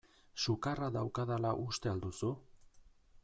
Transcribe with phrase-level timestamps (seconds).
[0.43, 2.31] Sukarra daukadala uste al duzu?